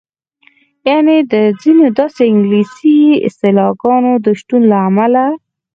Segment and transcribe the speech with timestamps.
[0.87, 5.25] یعنې د ځینو داسې انګلیسي اصطلاحګانو د شتون له امله.